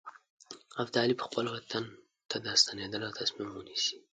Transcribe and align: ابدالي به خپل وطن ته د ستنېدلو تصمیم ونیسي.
ابدالي 0.81 1.13
به 1.17 1.23
خپل 1.27 1.45
وطن 1.53 1.85
ته 2.29 2.35
د 2.45 2.47
ستنېدلو 2.61 3.15
تصمیم 3.19 3.49
ونیسي. 3.53 3.97